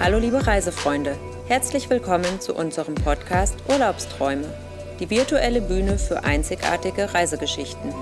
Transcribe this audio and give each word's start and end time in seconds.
Hallo 0.00 0.18
liebe 0.18 0.46
Reisefreunde, 0.46 1.16
herzlich 1.48 1.90
willkommen 1.90 2.40
zu 2.40 2.54
unserem 2.54 2.94
Podcast 2.94 3.56
Urlaubsträume, 3.68 4.46
die 5.00 5.10
virtuelle 5.10 5.60
Bühne 5.60 5.98
für 5.98 6.22
einzigartige 6.22 7.12
Reisegeschichten. 7.12 7.92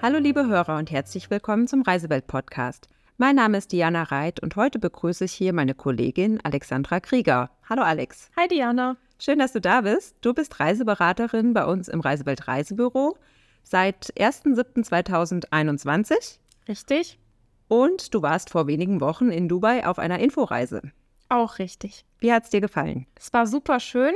Hallo 0.00 0.18
liebe 0.18 0.46
Hörer 0.46 0.76
und 0.76 0.92
herzlich 0.92 1.30
willkommen 1.30 1.66
zum 1.66 1.82
Reisewelt-Podcast. 1.82 2.86
Mein 3.16 3.34
Name 3.34 3.58
ist 3.58 3.72
Diana 3.72 4.04
Reit 4.04 4.38
und 4.38 4.54
heute 4.54 4.78
begrüße 4.78 5.24
ich 5.24 5.32
hier 5.32 5.52
meine 5.52 5.74
Kollegin 5.74 6.38
Alexandra 6.44 7.00
Krieger. 7.00 7.50
Hallo 7.68 7.82
Alex. 7.82 8.30
Hi 8.38 8.46
Diana. 8.46 8.98
Schön, 9.18 9.40
dass 9.40 9.52
du 9.52 9.60
da 9.60 9.80
bist. 9.80 10.14
Du 10.20 10.32
bist 10.32 10.60
Reiseberaterin 10.60 11.54
bei 11.54 11.64
uns 11.64 11.88
im 11.88 11.98
Reisewelt 11.98 12.46
Reisebüro 12.46 13.18
seit 13.64 14.12
1.7.2021. 14.16 16.38
Richtig. 16.68 17.18
Und 17.68 18.14
du 18.14 18.22
warst 18.22 18.50
vor 18.50 18.66
wenigen 18.66 19.00
Wochen 19.00 19.30
in 19.30 19.48
Dubai 19.48 19.86
auf 19.86 19.98
einer 19.98 20.18
Inforeise. 20.18 20.82
Auch 21.28 21.58
richtig. 21.58 22.04
Wie 22.18 22.32
hat 22.32 22.44
es 22.44 22.50
dir 22.50 22.60
gefallen? 22.60 23.06
Es 23.14 23.32
war 23.32 23.46
super 23.46 23.80
schön. 23.80 24.14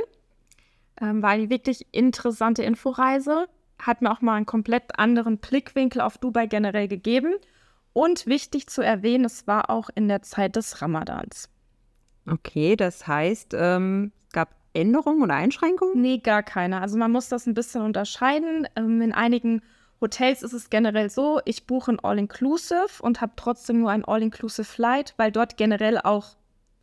Ähm, 0.99 1.21
war 1.21 1.31
eine 1.31 1.49
wirklich 1.49 1.87
interessante 1.91 2.63
Inforeise. 2.63 3.47
Hat 3.79 4.01
mir 4.01 4.11
auch 4.11 4.21
mal 4.21 4.35
einen 4.35 4.45
komplett 4.45 4.97
anderen 4.97 5.37
Blickwinkel 5.37 6.01
auf 6.01 6.17
Dubai 6.17 6.47
generell 6.47 6.87
gegeben. 6.87 7.35
Und 7.93 8.25
wichtig 8.25 8.67
zu 8.67 8.81
erwähnen, 8.81 9.25
es 9.25 9.45
war 9.45 9.69
auch 9.69 9.89
in 9.93 10.07
der 10.07 10.23
Zeit 10.23 10.55
des 10.55 10.81
Ramadans. 10.81 11.49
Okay, 12.27 12.75
das 12.75 13.05
heißt, 13.05 13.53
ähm, 13.55 14.11
es 14.27 14.33
gab 14.33 14.55
Änderungen 14.73 15.21
oder 15.21 15.35
Einschränkungen? 15.35 16.01
Nee, 16.01 16.17
gar 16.17 16.41
keine. 16.41 16.81
Also 16.81 16.97
man 16.97 17.11
muss 17.11 17.29
das 17.29 17.45
ein 17.45 17.53
bisschen 17.53 17.83
unterscheiden. 17.83 18.67
Ähm, 18.75 19.01
in 19.01 19.11
einigen 19.11 19.61
Hotels 20.03 20.43
ist 20.43 20.51
es 20.51 20.69
generell 20.69 21.09
so, 21.09 21.39
ich 21.45 21.65
buche 21.65 21.93
ein 21.93 21.99
All-Inclusive 22.01 23.01
und 23.01 23.21
habe 23.21 23.31
trotzdem 23.37 23.79
nur 23.79 23.89
ein 23.89 24.03
All-Inclusive 24.03 24.65
Flight, 24.65 25.13
weil 25.15 25.31
dort 25.31 25.55
generell 25.55 25.97
auch 25.97 26.35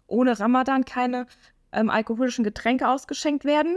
ohne 0.06 0.41
Ramadan 0.41 0.86
keine 0.86 1.27
ähm, 1.70 1.91
alkoholischen 1.91 2.45
Getränke 2.45 2.89
ausgeschenkt 2.89 3.45
werden. 3.45 3.77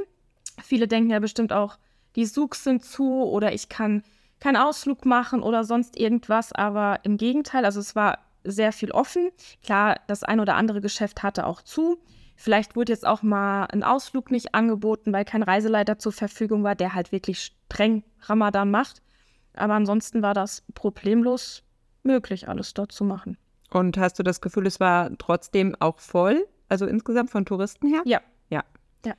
Viele 0.63 0.87
denken 0.87 1.09
ja 1.09 1.19
bestimmt 1.19 1.51
auch, 1.51 1.77
die 2.15 2.25
Souks 2.25 2.63
sind 2.63 2.85
zu 2.85 3.23
oder 3.23 3.53
ich 3.53 3.67
kann 3.67 4.03
keinen 4.39 4.55
Ausflug 4.55 5.05
machen 5.05 5.43
oder 5.43 5.65
sonst 5.65 5.99
irgendwas, 5.99 6.53
aber 6.53 7.01
im 7.03 7.17
Gegenteil, 7.17 7.65
also 7.65 7.81
es 7.81 7.97
war 7.97 8.19
sehr 8.45 8.71
viel 8.71 8.91
offen. 8.91 9.29
Klar, 9.61 9.99
das 10.07 10.23
ein 10.23 10.39
oder 10.39 10.55
andere 10.55 10.79
Geschäft 10.79 11.21
hatte 11.21 11.45
auch 11.45 11.61
zu. 11.61 11.97
Vielleicht 12.37 12.77
wurde 12.77 12.93
jetzt 12.93 13.05
auch 13.05 13.23
mal 13.23 13.65
ein 13.65 13.83
Ausflug 13.83 14.31
nicht 14.31 14.55
angeboten, 14.55 15.11
weil 15.11 15.25
kein 15.25 15.43
Reiseleiter 15.43 15.99
zur 15.99 16.13
Verfügung 16.13 16.63
war, 16.63 16.75
der 16.75 16.95
halt 16.95 17.11
wirklich 17.11 17.51
streng 17.69 18.03
Ramadan 18.21 18.71
macht. 18.71 19.01
Aber 19.55 19.73
ansonsten 19.73 20.21
war 20.21 20.33
das 20.33 20.63
problemlos 20.73 21.63
möglich, 22.03 22.47
alles 22.49 22.73
dort 22.73 22.91
zu 22.91 23.03
machen. 23.03 23.37
Und 23.69 23.97
hast 23.97 24.19
du 24.19 24.23
das 24.23 24.41
Gefühl, 24.41 24.67
es 24.67 24.79
war 24.79 25.11
trotzdem 25.17 25.75
auch 25.79 25.99
voll? 25.99 26.45
Also 26.69 26.85
insgesamt 26.85 27.31
von 27.31 27.45
Touristen 27.45 27.87
her? 27.87 28.01
Ja. 28.05 28.21
Ja. 28.49 28.63
Ja. 29.05 29.13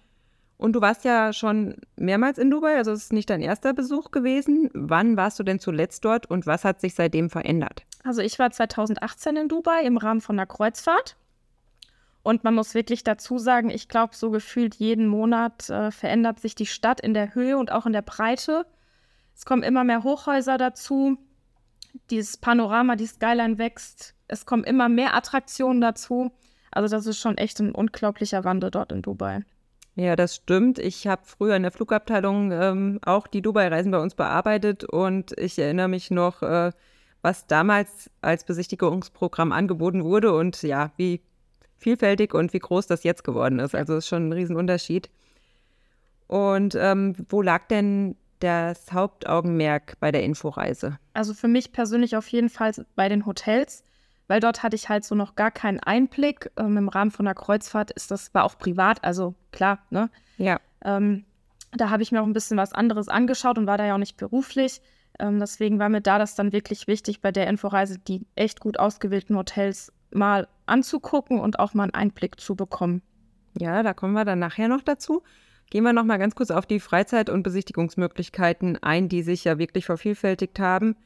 Und 0.57 0.75
du 0.75 0.81
warst 0.81 1.05
ja 1.05 1.33
schon 1.33 1.77
mehrmals 1.97 2.39
in 2.39 2.51
Dubai, 2.51 2.77
also 2.77 2.93
es 2.93 3.05
ist 3.05 3.13
nicht 3.13 3.31
dein 3.31 3.41
erster 3.41 3.73
Besuch 3.75 4.11
gewesen. 4.11 4.71
Wann 4.75 5.17
warst 5.17 5.39
du 5.39 5.43
denn 5.43 5.59
zuletzt 5.59 6.05
dort 6.05 6.27
und 6.31 6.47
was 6.47 6.65
hat 6.65 6.81
sich 6.81 6.95
seitdem 6.95 7.31
verändert? 7.31 7.85
Also 8.05 8.21
ich 8.21 8.39
war 8.39 8.51
2018 8.51 9.37
in 9.37 9.49
Dubai 9.49 9.83
im 9.85 9.97
Rahmen 9.97 10.21
von 10.21 10.39
einer 10.39 10.47
Kreuzfahrt. 10.47 11.17
Und 12.23 12.43
man 12.43 12.55
muss 12.55 12.75
wirklich 12.75 13.05
dazu 13.05 13.39
sagen, 13.39 13.69
ich 13.69 13.89
glaube, 13.89 14.17
so 14.17 14.31
gefühlt 14.31 14.75
jeden 14.77 15.07
Monat 15.07 15.69
äh, 15.69 15.91
verändert 15.91 16.41
sich 16.41 16.55
die 16.55 16.67
Stadt 16.67 17.01
in 17.01 17.13
der 17.13 17.35
Höhe 17.35 17.59
und 17.59 17.71
auch 17.71 17.85
in 17.85 17.93
der 17.93 18.03
Breite. 18.03 18.65
Es 19.35 19.45
kommen 19.45 19.63
immer 19.63 19.85
mehr 19.85 20.03
Hochhäuser 20.03 20.59
dazu. 20.59 21.19
Dieses 22.11 22.37
Panorama, 22.37 22.97
die 22.97 23.07
Skyline 23.07 23.59
wächst. 23.59 24.15
Es 24.29 24.47
kommen 24.47 24.65
immer 24.65 24.89
mehr 24.89 25.15
Attraktionen 25.15 25.81
dazu. 25.81 26.33
Also 26.71 26.95
das 26.97 27.07
ist 27.07 27.19
schon 27.19 27.39
echt 27.39 27.61
ein 27.61 27.73
unglaublicher 27.73 28.45
Wandel 28.45 28.71
dort 28.71 28.91
in 28.91 29.03
Dubai. 29.03 29.45
Ja, 29.97 30.17
das 30.17 30.35
stimmt. 30.35 30.81
Ich 30.81 31.07
habe 31.07 31.23
früher 31.25 31.55
in 31.55 31.63
der 31.63 31.71
Flugabteilung 31.71 32.51
ähm, 32.51 33.01
auch 33.05 33.29
die 33.29 33.43
Dubai-Reisen 33.43 33.93
bei 33.93 34.01
uns 34.01 34.17
bearbeitet 34.17 34.83
und 34.83 35.39
ich 35.39 35.57
erinnere 35.57 35.87
mich 35.87 36.11
noch, 36.11 36.43
äh, 36.43 36.73
was 37.23 37.47
damals 37.47 38.11
als 38.21 38.45
Besichtigungsprogramm 38.45 39.53
angeboten 39.53 40.03
wurde 40.03 40.35
und 40.35 40.61
ja, 40.63 40.91
wie 40.97 41.23
vielfältig 41.77 42.35
und 42.35 42.53
wie 42.53 42.59
groß 42.59 42.89
das 42.89 43.05
jetzt 43.05 43.23
geworden 43.23 43.61
ist. 43.61 43.75
Also 43.75 43.97
ist 43.97 44.09
schon 44.09 44.29
ein 44.29 44.33
Riesenunterschied. 44.33 45.11
Und 46.27 46.75
ähm, 46.75 47.15
wo 47.29 47.41
lag 47.41 47.69
denn 47.69 48.17
das 48.45 48.93
Hauptaugenmerk 48.93 49.99
bei 50.01 50.13
der 50.13 50.23
Inforeise? 50.23 50.99
Also 51.15 51.35
für 51.35 51.49
mich 51.49 51.73
persönlich 51.73 52.17
auf 52.17 52.29
jeden 52.29 52.49
Fall 52.49 52.73
bei 52.95 53.09
den 53.09 53.27
Hotels, 53.27 53.85
weil 54.29 54.41
dort 54.41 54.63
hatte 54.63 54.77
ich 54.77 54.89
halt 54.89 55.05
so 55.05 55.15
noch 55.15 55.35
gar 55.35 55.51
keinen 55.51 55.81
Einblick. 55.81 56.51
Ähm, 56.57 56.77
Im 56.77 56.89
Rahmen 56.89 57.11
von 57.11 57.25
der 57.25 57.35
Kreuzfahrt 57.35 57.91
ist 57.91 58.11
das, 58.11 58.35
war 58.35 58.45
auch 58.45 58.59
privat, 58.59 59.03
also 59.03 59.35
klar, 59.53 59.79
ne? 59.91 60.11
Ja. 60.37 60.61
Ähm, 60.85 61.25
da 61.73 61.91
habe 61.91 62.03
ich 62.03 62.13
mir 62.13 62.23
auch 62.23 62.27
ein 62.27 62.33
bisschen 62.33 62.57
was 62.57 62.73
anderes 62.73 63.09
angeschaut 63.09 63.59
und 63.59 63.67
war 63.67 63.79
da 63.79 63.87
ja 63.87 63.95
auch 63.95 63.99
nicht 63.99 64.17
beruflich. 64.17 64.81
Ähm, 65.19 65.41
deswegen 65.41 65.79
war 65.79 65.89
mir 65.89 66.01
da 66.01 66.19
das 66.19 66.35
dann 66.35 66.53
wirklich 66.53 66.87
wichtig, 66.87 67.21
bei 67.21 67.33
der 67.33 67.49
Inforeise 67.49 67.99
die 67.99 68.27
echt 68.35 68.61
gut 68.61 68.79
ausgewählten 68.79 69.37
Hotels 69.37 69.93
mal 70.13 70.49
anzugucken 70.67 71.41
und 71.41 71.59
auch 71.59 71.75
mal 71.75 71.85
einen 71.85 71.95
Einblick 71.95 72.41
zu 72.41 72.55
bekommen. 72.55 73.03
Ja, 73.59 73.83
da 73.83 73.95
kommen 73.95 74.15
wir 74.15 74.25
dann 74.25 74.39
nachher 74.39 74.69
noch 74.69 74.83
dazu. 74.83 75.23
Gehen 75.71 75.85
wir 75.85 75.93
noch 75.93 76.05
mal 76.05 76.19
ganz 76.19 76.35
kurz 76.35 76.51
auf 76.51 76.67
die 76.67 76.81
Freizeit- 76.81 77.31
und 77.31 77.43
Besichtigungsmöglichkeiten 77.43 78.83
ein, 78.83 79.09
die 79.09 79.23
sich 79.23 79.45
ja 79.45 79.59
wirklich 79.59 79.87
vervielfältigt 79.87 80.59
haben 80.61 80.97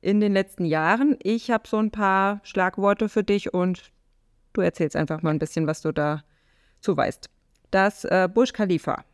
in 0.00 0.20
den 0.20 0.32
letzten 0.32 0.64
Jahren. 0.64 1.16
Ich 1.22 1.50
habe 1.50 1.68
so 1.68 1.78
ein 1.78 1.90
paar 1.90 2.40
Schlagworte 2.42 3.08
für 3.08 3.24
dich 3.24 3.54
und 3.54 3.90
du 4.52 4.60
erzählst 4.60 4.96
einfach 4.96 5.22
mal 5.22 5.30
ein 5.30 5.38
bisschen, 5.38 5.66
was 5.66 5.82
du 5.82 5.92
dazu 5.92 6.96
weißt. 6.96 7.28
Das 7.70 8.04
äh, 8.04 8.28
Burj 8.32 8.52
Khalifa. 8.52 9.04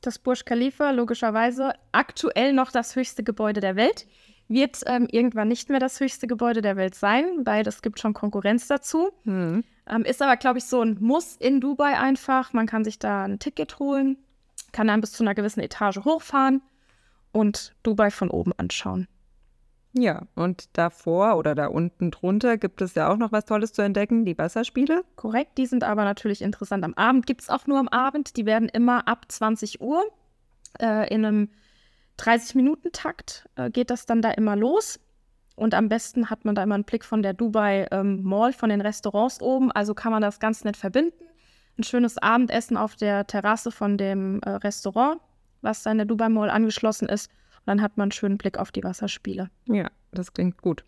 Das 0.00 0.18
Burj 0.18 0.44
Khalifa, 0.44 0.90
logischerweise 0.90 1.72
aktuell 1.92 2.52
noch 2.52 2.70
das 2.70 2.94
höchste 2.94 3.24
Gebäude 3.24 3.60
der 3.60 3.76
Welt, 3.76 4.06
wird 4.48 4.82
ähm, 4.86 5.06
irgendwann 5.10 5.48
nicht 5.48 5.68
mehr 5.68 5.80
das 5.80 6.00
höchste 6.00 6.26
Gebäude 6.26 6.62
der 6.62 6.76
Welt 6.76 6.94
sein, 6.94 7.24
weil 7.44 7.66
es 7.66 7.82
gibt 7.82 8.00
schon 8.00 8.14
Konkurrenz 8.14 8.66
dazu. 8.66 9.10
Hm. 9.24 9.64
Ähm, 9.88 10.04
ist 10.04 10.22
aber, 10.22 10.36
glaube 10.36 10.58
ich, 10.58 10.64
so 10.64 10.82
ein 10.82 10.98
Muss 11.00 11.36
in 11.36 11.60
Dubai 11.60 11.98
einfach. 11.98 12.52
Man 12.52 12.66
kann 12.66 12.84
sich 12.84 12.98
da 12.98 13.24
ein 13.24 13.38
Ticket 13.38 13.78
holen, 13.78 14.18
kann 14.72 14.88
dann 14.88 15.00
bis 15.00 15.12
zu 15.12 15.22
einer 15.22 15.34
gewissen 15.34 15.60
Etage 15.60 15.98
hochfahren 16.04 16.62
und 17.32 17.74
Dubai 17.82 18.10
von 18.10 18.30
oben 18.30 18.52
anschauen. 18.56 19.08
Ja, 19.92 20.26
und 20.34 20.68
davor 20.74 21.38
oder 21.38 21.54
da 21.54 21.66
unten 21.66 22.10
drunter 22.10 22.58
gibt 22.58 22.82
es 22.82 22.94
ja 22.94 23.10
auch 23.10 23.16
noch 23.16 23.32
was 23.32 23.46
Tolles 23.46 23.72
zu 23.72 23.82
entdecken, 23.82 24.24
die 24.24 24.36
Wasserspiele. 24.36 25.02
Korrekt, 25.16 25.56
die 25.56 25.66
sind 25.66 25.82
aber 25.82 26.04
natürlich 26.04 26.42
interessant 26.42 26.84
am 26.84 26.94
Abend. 26.94 27.26
Gibt 27.26 27.40
es 27.40 27.48
auch 27.48 27.66
nur 27.66 27.78
am 27.78 27.88
Abend. 27.88 28.36
Die 28.36 28.44
werden 28.44 28.68
immer 28.68 29.08
ab 29.08 29.24
20 29.28 29.80
Uhr 29.80 30.04
äh, 30.78 31.12
in 31.12 31.24
einem 31.24 31.48
30-Minuten-Takt 32.18 33.48
äh, 33.56 33.70
geht 33.70 33.90
das 33.90 34.06
dann 34.06 34.22
da 34.22 34.30
immer 34.32 34.56
los. 34.56 35.00
Und 35.58 35.74
am 35.74 35.88
besten 35.88 36.30
hat 36.30 36.44
man 36.44 36.54
da 36.54 36.62
immer 36.62 36.76
einen 36.76 36.84
Blick 36.84 37.04
von 37.04 37.20
der 37.20 37.34
Dubai 37.34 37.88
ähm, 37.90 38.22
Mall, 38.22 38.52
von 38.52 38.70
den 38.70 38.80
Restaurants 38.80 39.42
oben. 39.42 39.72
Also 39.72 39.92
kann 39.92 40.12
man 40.12 40.22
das 40.22 40.38
ganz 40.38 40.62
nett 40.62 40.76
verbinden. 40.76 41.24
Ein 41.76 41.82
schönes 41.82 42.16
Abendessen 42.16 42.76
auf 42.76 42.94
der 42.94 43.26
Terrasse 43.26 43.72
von 43.72 43.98
dem 43.98 44.40
äh, 44.42 44.50
Restaurant, 44.50 45.20
was 45.60 45.82
da 45.82 45.90
in 45.90 45.98
der 45.98 46.06
Dubai 46.06 46.28
Mall 46.28 46.48
angeschlossen 46.48 47.08
ist. 47.08 47.28
Und 47.56 47.66
dann 47.66 47.82
hat 47.82 47.96
man 47.96 48.04
einen 48.04 48.12
schönen 48.12 48.38
Blick 48.38 48.56
auf 48.56 48.70
die 48.70 48.84
Wasserspiele. 48.84 49.50
Ja, 49.66 49.90
das 50.12 50.32
klingt 50.32 50.62
gut. 50.62 50.84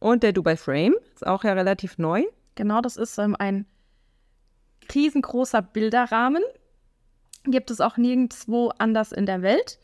Und 0.00 0.22
der 0.22 0.32
Dubai 0.32 0.56
Frame 0.56 0.94
ist 1.14 1.26
auch 1.26 1.44
ja 1.44 1.52
relativ 1.52 1.98
neu. 1.98 2.24
Genau, 2.54 2.80
das 2.80 2.96
ist 2.96 3.18
ähm, 3.18 3.36
ein 3.38 3.66
riesengroßer 4.94 5.60
Bilderrahmen. 5.60 6.42
Gibt 7.44 7.70
es 7.70 7.82
auch 7.82 7.98
nirgendwo 7.98 8.70
anders 8.78 9.12
in 9.12 9.26
der 9.26 9.42
Welt. 9.42 9.78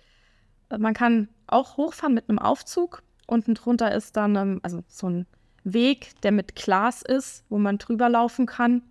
Äh, 0.70 0.78
man 0.78 0.94
kann 0.94 1.28
auch 1.46 1.76
hochfahren 1.76 2.14
mit 2.14 2.30
einem 2.30 2.38
Aufzug. 2.38 3.02
Unten 3.26 3.54
drunter 3.54 3.92
ist 3.92 4.16
dann 4.16 4.36
ähm, 4.36 4.60
also 4.62 4.82
so 4.88 5.08
ein 5.08 5.26
Weg, 5.64 6.20
der 6.22 6.32
mit 6.32 6.54
Glas 6.54 7.02
ist, 7.02 7.44
wo 7.48 7.58
man 7.58 7.78
drüber 7.78 8.08
laufen 8.08 8.46
kann. 8.46 8.82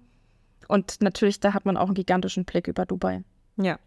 Und 0.68 1.02
natürlich, 1.02 1.40
da 1.40 1.54
hat 1.54 1.66
man 1.66 1.78
auch 1.78 1.88
einen 1.88 1.94
gigantischen 1.94 2.46
Blick 2.46 2.68
über 2.68 2.86
Dubai. 2.86 3.24
Ja. 3.58 3.78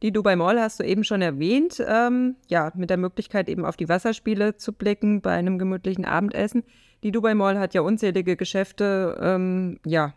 Die 0.00 0.12
Dubai 0.12 0.36
Mall 0.36 0.60
hast 0.60 0.78
du 0.78 0.84
eben 0.84 1.02
schon 1.02 1.22
erwähnt. 1.22 1.82
Ähm, 1.86 2.36
ja, 2.46 2.70
mit 2.76 2.88
der 2.88 2.96
Möglichkeit 2.96 3.48
eben 3.48 3.64
auf 3.64 3.76
die 3.76 3.88
Wasserspiele 3.88 4.56
zu 4.56 4.72
blicken 4.72 5.20
bei 5.20 5.32
einem 5.32 5.58
gemütlichen 5.58 6.04
Abendessen. 6.04 6.62
Die 7.02 7.10
Dubai 7.10 7.34
Mall 7.34 7.58
hat 7.58 7.74
ja 7.74 7.80
unzählige 7.80 8.36
Geschäfte. 8.36 9.18
Ähm, 9.20 9.80
ja, 9.84 10.14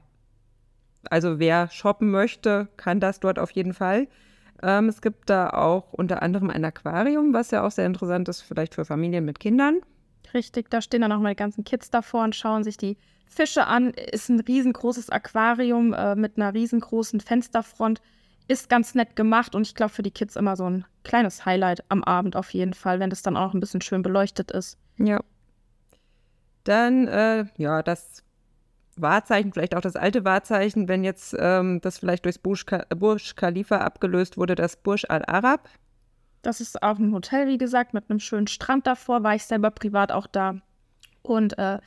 also 1.10 1.40
wer 1.40 1.70
shoppen 1.70 2.12
möchte, 2.12 2.68
kann 2.78 3.00
das 3.00 3.20
dort 3.20 3.40
auf 3.40 3.52
jeden 3.52 3.74
Fall. 3.74 4.08
Ähm, 4.62 4.90
es 4.90 5.02
gibt 5.02 5.30
da 5.30 5.50
auch 5.50 5.94
unter 5.94 6.22
anderem 6.22 6.50
ein 6.50 6.64
Aquarium, 6.64 7.34
was 7.34 7.52
ja 7.52 7.66
auch 7.66 7.72
sehr 7.72 7.86
interessant 7.86 8.30
ist, 8.30 8.42
vielleicht 8.42 8.76
für 8.76 8.86
Familien 8.86 9.26
mit 9.26 9.40
Kindern. 9.40 9.82
Richtig, 10.34 10.70
da 10.70 10.82
stehen 10.82 11.02
dann 11.02 11.12
auch 11.12 11.20
mal 11.20 11.30
die 11.30 11.40
ganzen 11.40 11.64
Kids 11.64 11.90
davor 11.90 12.24
und 12.24 12.36
schauen 12.36 12.64
sich 12.64 12.78
die 12.78 12.98
Fische 13.26 13.66
an. 13.66 13.92
Ist 13.92 14.30
ein 14.30 14.40
riesengroßes 14.40 15.10
Aquarium 15.10 15.94
äh, 15.94 16.16
mit 16.16 16.38
einer 16.38 16.54
riesengroßen 16.54 17.20
Fensterfront. 17.20 18.02
Ist 18.48 18.70
ganz 18.70 18.96
nett 18.96 19.16
gemacht 19.16 19.56
und 19.56 19.66
ich 19.66 19.76
glaube 19.76 19.94
für 19.94 20.04
die 20.04 20.12
Kids 20.12 20.36
immer 20.36 20.56
so 20.56 20.70
ein 20.70 20.86
kleines 21.04 21.46
Highlight 21.46 21.84
am 21.90 22.04
Abend 22.04 22.36
auf 22.36 22.54
jeden 22.54 22.74
Fall, 22.74 23.00
wenn 23.00 23.10
das 23.10 23.22
dann 23.22 23.38
auch 23.38 23.54
ein 23.54 23.60
bisschen 23.60 23.82
schön 23.82 24.02
beleuchtet 24.02 24.52
ist. 24.52 24.78
Ja. 24.98 25.22
Dann, 26.64 27.08
äh, 27.08 27.46
ja, 27.58 27.82
das 27.82 28.24
Wahrzeichen, 28.98 29.54
vielleicht 29.54 29.76
auch 29.76 29.82
das 29.82 29.96
alte 29.96 30.26
Wahrzeichen, 30.26 30.88
wenn 30.88 31.04
jetzt 31.04 31.36
ähm, 31.38 31.80
das 31.82 32.00
vielleicht 32.00 32.26
durchs 32.26 32.40
Burj, 32.40 32.64
Burj 32.96 33.36
Khalifa 33.36 33.78
abgelöst 33.78 34.38
wurde, 34.38 34.56
das 34.56 34.76
Burj 34.76 35.06
Al 35.10 35.24
Arab. 35.26 35.70
Das 36.42 36.60
ist 36.60 36.82
auch 36.82 36.98
ein 36.98 37.14
Hotel, 37.14 37.48
wie 37.48 37.58
gesagt, 37.58 37.94
mit 37.94 38.10
einem 38.10 38.20
schönen 38.20 38.48
Strand 38.48 38.88
davor. 38.88 39.24
War 39.24 39.36
ich 39.36 39.44
selber 39.44 39.72
privat 39.72 40.12
auch 40.12 40.28
da 40.28 40.56
und 41.22 41.58
äh, 41.58 41.80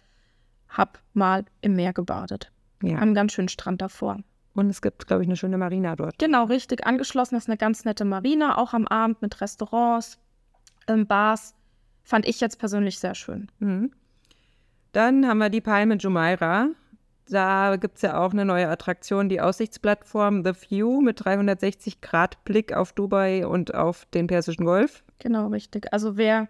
hab 0.68 1.00
mal 1.12 1.44
im 1.60 1.74
Meer 1.74 1.92
gebadet. 1.92 2.50
Ja. 2.82 2.98
Am 2.98 3.14
ganz 3.14 3.32
schönen 3.32 3.48
Strand 3.48 3.82
davor. 3.82 4.18
Und 4.54 4.70
es 4.70 4.80
gibt, 4.82 5.06
glaube 5.06 5.22
ich, 5.22 5.28
eine 5.28 5.36
schöne 5.36 5.58
Marina 5.58 5.96
dort. 5.96 6.18
Genau, 6.18 6.44
richtig. 6.44 6.86
Angeschlossen 6.86 7.36
ist 7.36 7.48
eine 7.48 7.56
ganz 7.56 7.84
nette 7.84 8.04
Marina, 8.04 8.56
auch 8.56 8.72
am 8.72 8.86
Abend 8.86 9.20
mit 9.20 9.40
Restaurants, 9.40 10.18
ähm, 10.86 11.06
Bars. 11.06 11.54
Fand 12.04 12.26
ich 12.26 12.40
jetzt 12.40 12.58
persönlich 12.58 12.98
sehr 12.98 13.14
schön. 13.14 13.50
Mhm. 13.58 13.92
Dann 14.92 15.26
haben 15.26 15.38
wir 15.38 15.50
die 15.50 15.60
Palme 15.60 15.96
Jumeirah. 15.96 16.68
Da 17.28 17.76
gibt 17.76 17.96
es 17.96 18.02
ja 18.02 18.22
auch 18.22 18.32
eine 18.32 18.44
neue 18.44 18.68
Attraktion, 18.68 19.28
die 19.28 19.40
Aussichtsplattform 19.40 20.44
The 20.44 20.52
View 20.68 21.00
mit 21.00 21.24
360 21.24 22.00
Grad 22.00 22.42
Blick 22.44 22.74
auf 22.74 22.92
Dubai 22.92 23.46
und 23.46 23.74
auf 23.74 24.04
den 24.06 24.26
Persischen 24.26 24.66
Golf. 24.66 25.02
Genau, 25.18 25.48
richtig. 25.48 25.92
Also 25.92 26.16
wer 26.16 26.48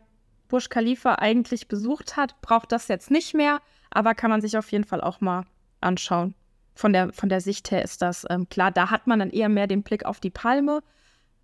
Burj 0.49 0.69
Khalifa 0.69 1.17
eigentlich 1.17 1.69
besucht 1.69 2.17
hat, 2.17 2.41
braucht 2.41 2.73
das 2.73 2.89
jetzt 2.89 3.11
nicht 3.11 3.35
mehr, 3.35 3.61
aber 3.91 4.15
kann 4.15 4.31
man 4.31 4.41
sich 4.41 4.59
auf 4.59 4.71
jeden 4.73 4.85
Fall 4.85 5.01
auch 5.01 5.21
mal 5.21 5.45
anschauen. 5.81 6.35
Von 6.75 6.93
der, 6.93 7.13
von 7.13 7.29
der 7.29 7.41
Sicht 7.41 7.71
her 7.71 7.85
ist 7.85 8.03
das 8.03 8.27
ähm, 8.29 8.49
klar. 8.49 8.73
Da 8.73 8.91
hat 8.91 9.07
man 9.07 9.21
dann 9.21 9.31
eher 9.31 9.49
mehr 9.49 9.69
den 9.69 9.85
Blick 9.85 10.05
auf 10.05 10.19
die 10.19 10.31
Palme 10.31 10.83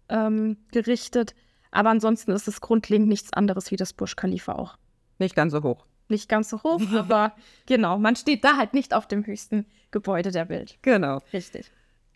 ähm, 0.09 0.57
gerichtet. 0.73 1.37
Aber 1.71 1.91
ansonsten 1.91 2.33
ist 2.33 2.49
es 2.49 2.61
grundlegend 2.61 3.09
nichts 3.09 3.33
anderes 3.33 3.71
wie 3.71 3.77
das 3.77 3.93
Burj 3.93 4.17
Khalifa 4.17 4.55
auch. 4.55 4.77
Nicht 5.19 5.37
ganz 5.37 5.53
so 5.53 5.63
hoch. 5.63 5.87
Nicht 6.11 6.29
ganz 6.29 6.51
so 6.51 6.63
hoch, 6.63 6.81
aber 6.95 7.33
genau, 7.67 7.99
man 7.99 8.17
steht 8.17 8.45
da 8.45 8.57
halt 8.57 8.75
nicht 8.75 8.95
auf 8.95 9.07
dem 9.07 9.25
höchsten 9.25 9.67
Gebäude 9.91 10.31
der 10.31 10.49
Welt. 10.49 10.79
Genau. 10.83 11.21
Richtig. 11.33 11.71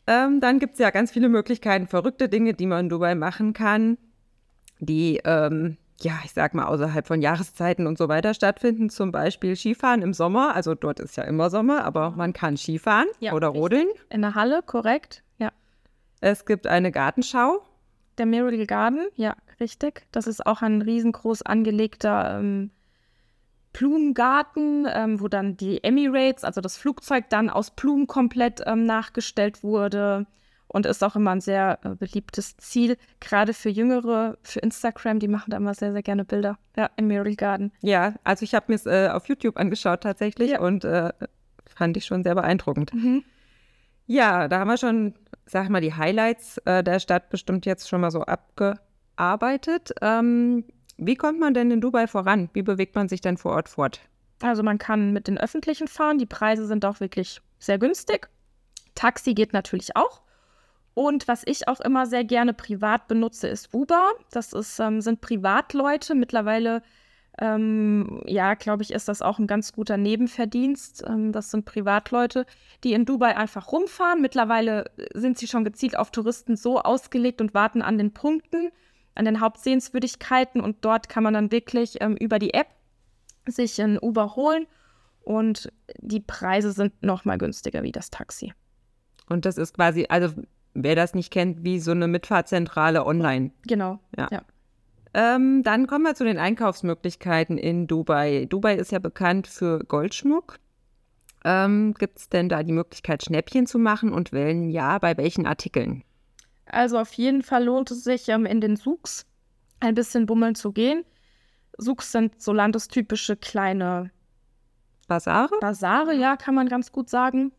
Ähm, 0.06 0.40
dann 0.40 0.58
gibt 0.58 0.74
es 0.74 0.78
ja 0.78 0.90
ganz 0.90 1.10
viele 1.10 1.28
Möglichkeiten, 1.28 1.86
verrückte 1.86 2.28
Dinge, 2.28 2.54
die 2.54 2.66
man 2.66 2.80
in 2.80 2.88
Dubai 2.90 3.14
machen 3.14 3.54
kann, 3.54 3.96
die, 4.78 5.20
ähm, 5.24 5.78
ja, 6.00 6.18
ich 6.24 6.32
sag 6.32 6.54
mal, 6.54 6.66
außerhalb 6.66 7.06
von 7.06 7.22
Jahreszeiten 7.22 7.86
und 7.86 7.96
so 7.96 8.08
weiter 8.08 8.34
stattfinden. 8.34 8.90
Zum 8.90 9.12
Beispiel 9.12 9.56
Skifahren 9.56 10.02
im 10.02 10.12
Sommer. 10.12 10.54
Also 10.54 10.74
dort 10.74 11.00
ist 11.00 11.16
ja 11.16 11.22
immer 11.22 11.48
Sommer, 11.50 11.84
aber 11.84 12.10
man 12.10 12.32
kann 12.32 12.56
Skifahren 12.56 13.06
ja, 13.20 13.32
oder 13.32 13.48
richtig. 13.48 13.62
rodeln. 13.62 13.88
In 14.10 14.22
der 14.22 14.34
Halle, 14.34 14.62
korrekt, 14.62 15.22
ja. 15.38 15.52
Es 16.20 16.44
gibt 16.44 16.66
eine 16.66 16.90
Gartenschau. 16.90 17.62
Der 18.18 18.26
Miracle 18.26 18.66
Garden, 18.66 19.06
ja, 19.14 19.36
richtig. 19.60 20.06
Das 20.12 20.26
ist 20.26 20.44
auch 20.44 20.62
ein 20.62 20.82
riesengroß 20.82 21.42
angelegter 21.42 22.38
ähm, 22.38 22.70
Blumengarten, 23.74 24.88
ähm, 24.90 25.20
wo 25.20 25.28
dann 25.28 25.58
die 25.58 25.84
Emirates, 25.84 26.44
also 26.44 26.62
das 26.62 26.78
Flugzeug, 26.78 27.28
dann 27.28 27.50
aus 27.50 27.72
Blumen 27.72 28.06
komplett 28.06 28.62
ähm, 28.64 28.86
nachgestellt 28.86 29.62
wurde 29.62 30.26
und 30.68 30.86
ist 30.86 31.04
auch 31.04 31.16
immer 31.16 31.32
ein 31.32 31.40
sehr 31.40 31.80
äh, 31.82 31.90
beliebtes 31.90 32.56
Ziel, 32.56 32.96
gerade 33.20 33.52
für 33.52 33.68
Jüngere, 33.68 34.38
für 34.42 34.60
Instagram, 34.60 35.18
die 35.18 35.28
machen 35.28 35.50
da 35.50 35.58
immer 35.58 35.74
sehr, 35.74 35.92
sehr 35.92 36.02
gerne 36.02 36.24
Bilder, 36.24 36.56
ja, 36.76 36.88
im 36.96 37.08
Miracle 37.08 37.36
Garden. 37.36 37.72
Ja, 37.82 38.14
also 38.24 38.44
ich 38.44 38.54
habe 38.54 38.66
mir 38.68 38.76
es 38.76 38.86
äh, 38.86 39.08
auf 39.12 39.28
YouTube 39.28 39.58
angeschaut 39.58 40.02
tatsächlich 40.02 40.52
ja. 40.52 40.60
und 40.60 40.84
äh, 40.84 41.12
fand 41.66 41.96
ich 41.96 42.06
schon 42.06 42.22
sehr 42.22 42.34
beeindruckend. 42.34 42.94
Mhm. 42.94 43.24
Ja, 44.06 44.48
da 44.48 44.60
haben 44.60 44.68
wir 44.68 44.76
schon, 44.76 45.14
sag 45.46 45.68
mal, 45.68 45.80
die 45.80 45.94
Highlights 45.94 46.58
äh, 46.58 46.84
der 46.84 47.00
Stadt 47.00 47.30
bestimmt 47.30 47.66
jetzt 47.66 47.88
schon 47.88 48.00
mal 48.00 48.10
so 48.10 48.22
abgearbeitet. 48.22 49.94
Ähm, 50.00 50.64
wie 50.96 51.16
kommt 51.16 51.40
man 51.40 51.54
denn 51.54 51.70
in 51.70 51.80
Dubai 51.80 52.06
voran? 52.06 52.50
Wie 52.52 52.62
bewegt 52.62 52.94
man 52.94 53.08
sich 53.08 53.20
denn 53.20 53.36
vor 53.36 53.52
Ort 53.52 53.68
fort? 53.68 54.00
Also 54.42 54.62
man 54.62 54.78
kann 54.78 55.12
mit 55.12 55.28
den 55.28 55.38
öffentlichen 55.38 55.88
fahren. 55.88 56.18
Die 56.18 56.26
Preise 56.26 56.66
sind 56.66 56.84
auch 56.84 57.00
wirklich 57.00 57.40
sehr 57.58 57.78
günstig. 57.78 58.28
Taxi 58.94 59.34
geht 59.34 59.52
natürlich 59.52 59.96
auch. 59.96 60.22
Und 60.94 61.26
was 61.26 61.42
ich 61.44 61.66
auch 61.66 61.80
immer 61.80 62.06
sehr 62.06 62.24
gerne 62.24 62.54
privat 62.54 63.08
benutze, 63.08 63.48
ist 63.48 63.74
Uber. 63.74 64.12
Das 64.30 64.52
ist, 64.52 64.78
ähm, 64.78 65.00
sind 65.00 65.20
Privatleute. 65.20 66.14
Mittlerweile, 66.14 66.82
ähm, 67.40 68.22
ja, 68.26 68.54
glaube 68.54 68.84
ich, 68.84 68.92
ist 68.92 69.08
das 69.08 69.20
auch 69.20 69.40
ein 69.40 69.48
ganz 69.48 69.72
guter 69.72 69.96
Nebenverdienst. 69.96 71.02
Ähm, 71.06 71.32
das 71.32 71.50
sind 71.50 71.64
Privatleute, 71.64 72.46
die 72.84 72.92
in 72.92 73.06
Dubai 73.06 73.36
einfach 73.36 73.72
rumfahren. 73.72 74.22
Mittlerweile 74.22 74.90
sind 75.14 75.38
sie 75.38 75.48
schon 75.48 75.64
gezielt 75.64 75.98
auf 75.98 76.12
Touristen 76.12 76.56
so 76.56 76.80
ausgelegt 76.80 77.40
und 77.40 77.54
warten 77.54 77.82
an 77.82 77.98
den 77.98 78.12
Punkten, 78.12 78.70
an 79.14 79.24
den 79.24 79.40
Hauptsehenswürdigkeiten. 79.40 80.60
Und 80.60 80.84
dort 80.84 81.08
kann 81.08 81.22
man 81.22 81.34
dann 81.34 81.52
wirklich 81.52 82.00
ähm, 82.00 82.16
über 82.16 82.38
die 82.38 82.54
App 82.54 82.68
sich 83.46 83.80
ein 83.80 83.98
Uber 84.00 84.36
holen. 84.36 84.66
Und 85.22 85.72
die 85.98 86.20
Preise 86.20 86.72
sind 86.72 87.02
noch 87.02 87.24
mal 87.24 87.38
günstiger 87.38 87.82
wie 87.82 87.92
das 87.92 88.10
Taxi. 88.10 88.52
Und 89.28 89.46
das 89.46 89.56
ist 89.56 89.74
quasi, 89.74 90.06
also 90.08 90.34
wer 90.74 90.96
das 90.96 91.14
nicht 91.14 91.32
kennt, 91.32 91.64
wie 91.64 91.80
so 91.80 91.92
eine 91.92 92.08
Mitfahrzentrale 92.08 93.06
online. 93.06 93.52
Genau, 93.66 94.00
ja. 94.16 94.28
ja. 94.30 94.42
Ähm, 95.14 95.62
dann 95.62 95.86
kommen 95.86 96.04
wir 96.04 96.14
zu 96.14 96.24
den 96.24 96.38
Einkaufsmöglichkeiten 96.38 97.56
in 97.56 97.86
Dubai. 97.86 98.46
Dubai 98.46 98.74
ist 98.74 98.90
ja 98.90 98.98
bekannt 98.98 99.46
für 99.46 99.78
Goldschmuck. 99.84 100.58
Ähm, 101.44 101.94
Gibt 101.94 102.18
es 102.18 102.28
denn 102.28 102.48
da 102.48 102.62
die 102.62 102.72
Möglichkeit, 102.72 103.22
Schnäppchen 103.22 103.66
zu 103.66 103.78
machen 103.78 104.12
und 104.12 104.32
wenn 104.32 104.70
ja, 104.70 104.98
bei 104.98 105.16
welchen 105.16 105.46
Artikeln? 105.46 106.02
Also 106.66 106.98
auf 106.98 107.12
jeden 107.12 107.42
Fall 107.42 107.64
lohnt 107.64 107.90
es 107.90 108.04
sich, 108.04 108.28
ähm, 108.28 108.46
in 108.46 108.60
den 108.60 108.76
Souks 108.76 109.26
ein 109.80 109.94
bisschen 109.94 110.26
bummeln 110.26 110.54
zu 110.54 110.72
gehen. 110.72 111.04
Souks 111.78 112.12
sind 112.12 112.40
so 112.40 112.52
landestypische 112.52 113.36
kleine 113.36 114.10
Basare. 115.08 115.54
Basare, 115.60 116.14
ja, 116.14 116.36
kann 116.36 116.54
man 116.54 116.68
ganz 116.68 116.92
gut 116.92 117.10
sagen. 117.10 117.52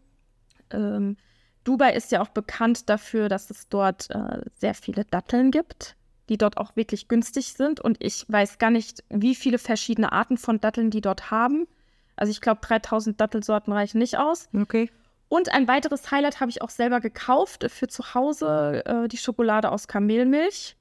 Ähm, 0.72 1.18
Dubai 1.63 1.94
ist 1.94 2.12
ja 2.12 2.22
auch 2.22 2.30
bekannt 2.30 2.90
dafür, 2.90 3.30
dass 3.30 3.50
es 3.50 3.68
dort 3.69 4.10
äh, 4.12 4.42
sehr 4.56 4.74
viele 4.74 5.06
Datteln 5.06 5.51
gibt, 5.51 5.96
die 6.30 6.38
dort 6.38 6.58
auch 6.58 6.75
wirklich 6.75 7.08
günstig 7.08 7.54
sind. 7.54 7.80
Und 7.80 7.98
ich 8.00 8.25
weiß 8.28 8.58
gar 8.58 8.72
nicht, 8.72 9.04
wie 9.10 9.36
viele 9.36 9.58
verschiedene 9.58 10.12
Arten 10.12 10.38
von 10.38 10.60
Datteln 10.60 10.92
die 10.92 11.01
dort 11.01 11.31
haben. 11.31 11.68
Also 12.16 12.31
ich 12.31 12.42
glaube, 12.42 12.62
3000 12.62 13.19
Dattelsorten 13.19 13.74
reichen 13.74 13.98
nicht 13.98 14.18
aus. 14.18 14.50
Okay. 14.54 14.90
Und 15.27 15.51
ein 15.51 15.68
weiteres 15.68 16.12
Highlight 16.12 16.39
habe 16.39 16.51
ich 16.51 16.62
auch 16.62 16.69
selber 16.69 17.00
gekauft 17.00 17.66
für 17.69 17.88
zu 17.88 18.13
Hause, 18.13 18.83
äh, 18.86 19.07
die 19.07 19.18
Schokolade 19.18 19.72
aus 19.72 19.88
Kamelmilch. 19.88 20.75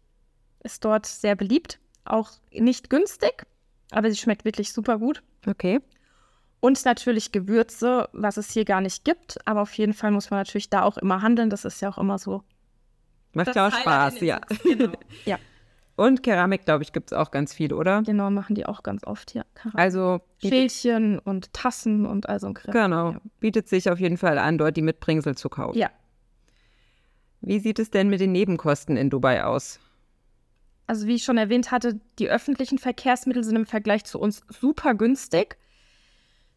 Ist 0.62 0.84
dort 0.84 1.06
sehr 1.06 1.34
beliebt. 1.34 1.78
Auch 2.04 2.30
nicht 2.52 2.90
günstig, 2.90 3.46
aber 3.90 4.10
sie 4.10 4.16
schmeckt 4.16 4.44
wirklich 4.44 4.72
super 4.72 4.98
gut. 4.98 5.22
Okay. 5.46 5.80
Und 6.60 6.82
natürlich 6.84 7.32
Gewürze, 7.32 8.08
was 8.12 8.36
es 8.36 8.50
hier 8.50 8.64
gar 8.64 8.80
nicht 8.80 9.04
gibt. 9.04 9.38
Aber 9.46 9.62
auf 9.62 9.72
jeden 9.74 9.92
Fall 9.92 10.10
muss 10.10 10.30
man 10.30 10.40
natürlich 10.40 10.70
da 10.70 10.82
auch 10.82 10.96
immer 10.96 11.20
handeln. 11.20 11.50
Das 11.50 11.64
ist 11.64 11.80
ja 11.82 11.90
auch 11.90 11.98
immer 11.98 12.18
so. 12.18 12.42
Macht 13.32 13.54
ja 13.54 13.68
auch 13.68 13.72
Spaß, 13.72 14.20
ja. 14.20 14.40
Genau. 14.62 14.92
ja. 15.26 15.38
Und 15.96 16.22
Keramik, 16.22 16.64
glaube 16.64 16.82
ich, 16.82 16.92
gibt 16.92 17.12
es 17.12 17.16
auch 17.16 17.30
ganz 17.30 17.54
viel, 17.54 17.72
oder? 17.72 18.02
Genau, 18.02 18.28
machen 18.30 18.54
die 18.54 18.66
auch 18.66 18.82
ganz 18.82 19.04
oft, 19.04 19.34
ja. 19.34 19.44
Keramik. 19.54 19.78
Also 19.78 20.20
Schälchen 20.38 21.18
und 21.20 21.52
Tassen 21.52 22.04
und 22.04 22.28
all 22.28 22.40
so 22.40 22.48
ein 22.48 22.54
Kram. 22.54 22.72
Genau. 22.72 23.10
Ja. 23.12 23.20
Bietet 23.38 23.68
sich 23.68 23.88
auf 23.88 24.00
jeden 24.00 24.16
Fall 24.16 24.38
an, 24.38 24.58
dort 24.58 24.76
die 24.76 24.82
Mitbringsel 24.82 25.36
zu 25.36 25.48
kaufen. 25.48 25.78
Ja. 25.78 25.90
Wie 27.40 27.60
sieht 27.60 27.78
es 27.78 27.90
denn 27.90 28.08
mit 28.08 28.20
den 28.20 28.32
Nebenkosten 28.32 28.96
in 28.96 29.10
Dubai 29.10 29.44
aus? 29.44 29.78
Also, 30.86 31.06
wie 31.06 31.14
ich 31.14 31.24
schon 31.24 31.38
erwähnt 31.38 31.70
hatte, 31.70 32.00
die 32.18 32.28
öffentlichen 32.28 32.78
Verkehrsmittel 32.78 33.44
sind 33.44 33.56
im 33.56 33.66
Vergleich 33.66 34.04
zu 34.04 34.18
uns 34.18 34.42
super 34.48 34.94
günstig. 34.94 35.56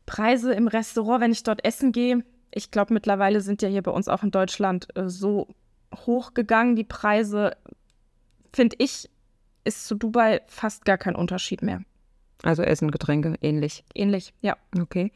Preise 0.06 0.54
im 0.54 0.68
Restaurant, 0.68 1.22
wenn 1.22 1.32
ich 1.32 1.44
dort 1.44 1.64
essen 1.64 1.92
gehe, 1.92 2.24
ich 2.52 2.72
glaube, 2.72 2.94
mittlerweile 2.94 3.42
sind 3.42 3.62
ja 3.62 3.70
hier 3.70 3.84
bei 3.84 3.92
uns 3.92 4.08
auch 4.08 4.24
in 4.24 4.32
Deutschland 4.32 4.88
äh, 4.96 5.10
so 5.10 5.48
hochgegangen. 5.94 6.76
Die 6.76 6.84
Preise, 6.84 7.56
finde 8.54 8.78
ich, 8.80 9.10
ist 9.68 9.86
zu 9.86 9.96
Dubai 9.96 10.42
fast 10.48 10.86
gar 10.86 10.98
kein 10.98 11.16
Unterschied 11.16 11.62
mehr. 11.62 11.82
Also 12.44 12.64
Essen, 12.64 12.92
Getränke, 12.92 13.36
ähnlich. 13.42 13.84
Ähnlich, 13.94 14.34
ja. 14.42 14.56
Okay. 14.80 15.12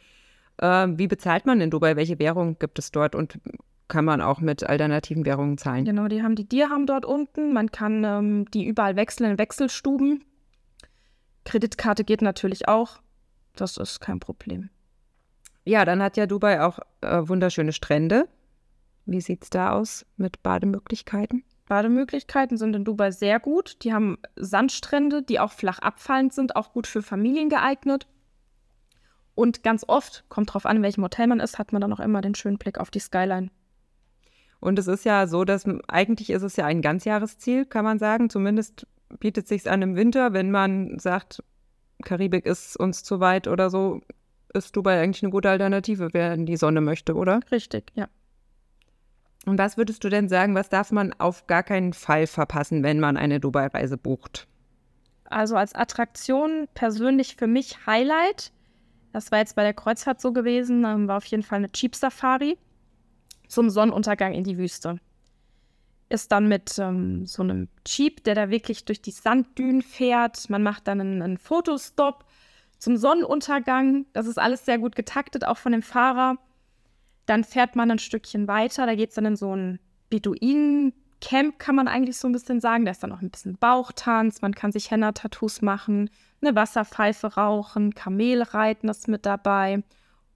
Äh, 0.57 0.87
wie 0.89 1.07
bezahlt 1.07 1.45
man 1.45 1.61
in 1.61 1.69
Dubai? 1.69 1.95
Welche 1.95 2.19
Währung 2.19 2.57
gibt 2.59 2.77
es 2.79 2.91
dort 2.91 3.15
und 3.15 3.39
kann 3.87 4.05
man 4.05 4.21
auch 4.21 4.39
mit 4.39 4.63
alternativen 4.63 5.25
Währungen 5.25 5.57
zahlen? 5.57 5.85
Genau, 5.85 6.07
die 6.07 6.23
haben 6.23 6.35
die 6.35 6.47
Dirham 6.47 6.85
dort 6.85 7.05
unten. 7.05 7.53
Man 7.53 7.71
kann 7.71 8.03
ähm, 8.03 8.45
die 8.51 8.65
überall 8.65 8.95
wechseln 8.95 9.31
in 9.31 9.37
Wechselstuben. 9.37 10.23
Kreditkarte 11.45 12.03
geht 12.03 12.21
natürlich 12.21 12.67
auch. 12.67 13.01
Das 13.55 13.77
ist 13.77 13.99
kein 13.99 14.19
Problem. 14.19 14.69
Ja, 15.65 15.85
dann 15.85 16.01
hat 16.01 16.17
ja 16.17 16.25
Dubai 16.25 16.61
auch 16.61 16.79
äh, 17.01 17.27
wunderschöne 17.27 17.73
Strände. 17.73 18.27
Wie 19.05 19.21
sieht 19.21 19.43
es 19.43 19.49
da 19.49 19.71
aus 19.71 20.05
mit 20.15 20.41
Bademöglichkeiten? 20.41 21.43
Bademöglichkeiten 21.71 22.57
sind 22.57 22.75
in 22.75 22.83
Dubai 22.83 23.11
sehr 23.11 23.39
gut. 23.39 23.81
Die 23.85 23.93
haben 23.93 24.17
Sandstrände, 24.35 25.23
die 25.23 25.39
auch 25.39 25.53
flach 25.53 25.79
abfallend 25.79 26.33
sind, 26.33 26.57
auch 26.57 26.73
gut 26.73 26.85
für 26.85 27.01
Familien 27.01 27.47
geeignet. 27.47 28.07
Und 29.35 29.63
ganz 29.63 29.85
oft, 29.87 30.25
kommt 30.27 30.53
drauf 30.53 30.65
an, 30.65 30.75
in 30.75 30.83
welchem 30.83 31.01
Hotel 31.01 31.27
man 31.27 31.39
ist, 31.39 31.59
hat 31.59 31.71
man 31.71 31.79
dann 31.79 31.93
auch 31.93 32.01
immer 32.01 32.19
den 32.19 32.35
schönen 32.35 32.57
Blick 32.57 32.77
auf 32.77 32.91
die 32.91 32.99
Skyline. 32.99 33.51
Und 34.59 34.79
es 34.79 34.87
ist 34.87 35.05
ja 35.05 35.27
so, 35.27 35.45
dass 35.45 35.65
eigentlich 35.87 36.29
ist 36.29 36.43
es 36.43 36.57
ja 36.57 36.65
ein 36.65 36.81
Ganzjahresziel, 36.81 37.65
kann 37.65 37.85
man 37.85 37.99
sagen. 37.99 38.29
Zumindest 38.29 38.85
bietet 39.19 39.45
es 39.45 39.49
sich 39.49 39.71
an 39.71 39.81
im 39.81 39.95
Winter, 39.95 40.33
wenn 40.33 40.51
man 40.51 40.99
sagt, 40.99 41.41
Karibik 42.03 42.45
ist 42.45 42.75
uns 42.75 43.01
zu 43.01 43.21
weit 43.21 43.47
oder 43.47 43.69
so, 43.69 44.01
ist 44.53 44.75
Dubai 44.75 45.01
eigentlich 45.01 45.23
eine 45.23 45.31
gute 45.31 45.49
Alternative, 45.49 46.09
wer 46.11 46.33
in 46.33 46.45
die 46.45 46.57
Sonne 46.57 46.81
möchte, 46.81 47.15
oder? 47.15 47.39
Richtig, 47.49 47.93
ja. 47.95 48.09
Und 49.45 49.57
was 49.57 49.77
würdest 49.77 50.03
du 50.03 50.09
denn 50.09 50.29
sagen, 50.29 50.53
was 50.53 50.69
darf 50.69 50.91
man 50.91 51.13
auf 51.17 51.47
gar 51.47 51.63
keinen 51.63 51.93
Fall 51.93 52.27
verpassen, 52.27 52.83
wenn 52.83 52.99
man 52.99 53.17
eine 53.17 53.39
Dubai-Reise 53.39 53.97
bucht? 53.97 54.47
Also 55.25 55.55
als 55.55 55.73
Attraktion 55.73 56.67
persönlich 56.73 57.35
für 57.37 57.47
mich 57.47 57.85
Highlight. 57.87 58.51
Das 59.13 59.31
war 59.31 59.39
jetzt 59.39 59.55
bei 59.55 59.63
der 59.63 59.73
Kreuzfahrt 59.73 60.21
so 60.21 60.31
gewesen, 60.31 60.85
ähm, 60.85 61.07
war 61.07 61.17
auf 61.17 61.25
jeden 61.25 61.43
Fall 61.43 61.59
eine 61.59 61.69
Jeep 61.73 61.95
Safari 61.95 62.57
zum 63.47 63.69
Sonnenuntergang 63.69 64.33
in 64.33 64.43
die 64.43 64.57
Wüste. 64.57 64.99
Ist 66.09 66.31
dann 66.31 66.47
mit 66.47 66.77
ähm, 66.77 67.25
so 67.25 67.41
einem 67.41 67.67
Jeep, 67.85 68.23
der 68.23 68.35
da 68.35 68.49
wirklich 68.49 68.85
durch 68.85 69.01
die 69.01 69.11
Sanddünen 69.11 69.81
fährt. 69.81 70.49
Man 70.49 70.63
macht 70.63 70.87
dann 70.87 71.01
einen, 71.01 71.21
einen 71.21 71.37
Fotostop 71.37 72.25
zum 72.77 72.97
Sonnenuntergang. 72.97 74.05
Das 74.13 74.27
ist 74.27 74.37
alles 74.37 74.65
sehr 74.65 74.77
gut 74.77 74.95
getaktet, 74.95 75.45
auch 75.45 75.57
von 75.57 75.71
dem 75.71 75.81
Fahrer. 75.81 76.37
Dann 77.25 77.43
fährt 77.43 77.75
man 77.75 77.91
ein 77.91 77.99
Stückchen 77.99 78.47
weiter. 78.47 78.85
Da 78.85 78.95
geht 78.95 79.09
es 79.09 79.15
dann 79.15 79.25
in 79.25 79.35
so 79.35 79.55
ein 79.55 79.79
Beduinen-Camp, 80.09 81.59
kann 81.59 81.75
man 81.75 81.87
eigentlich 81.87 82.17
so 82.17 82.27
ein 82.27 82.33
bisschen 82.33 82.59
sagen. 82.59 82.85
Da 82.85 82.91
ist 82.91 83.03
dann 83.03 83.11
noch 83.11 83.21
ein 83.21 83.29
bisschen 83.29 83.57
Bauchtanz. 83.57 84.41
Man 84.41 84.55
kann 84.55 84.71
sich 84.71 84.91
Henna-Tattoos 84.91 85.61
machen, 85.61 86.09
eine 86.41 86.55
Wasserpfeife 86.55 87.35
rauchen, 87.35 87.93
Kamel 87.93 88.41
reiten 88.41 88.89
ist 88.89 89.07
mit 89.07 89.25
dabei. 89.25 89.83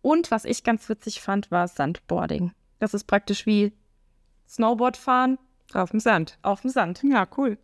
Und 0.02 0.30
was 0.30 0.46
ich 0.46 0.64
ganz 0.64 0.88
witzig 0.88 1.22
fand, 1.22 1.50
war 1.50 1.68
Sandboarding. 1.68 2.52
Das 2.80 2.94
ist 2.94 3.06
praktisch 3.06 3.46
wie 3.46 3.74
Snowboard 4.48 4.98
fahren. 4.98 5.40
Auf 5.74 5.92
dem 5.92 6.00
Sand. 6.00 6.38
Auf 6.44 6.62
dem 6.62 6.70
Sand. 6.70 7.02
Ja, 7.04 7.28
cool. 7.38 7.58